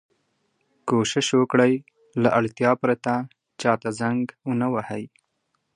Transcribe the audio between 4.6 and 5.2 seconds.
نه وهئ.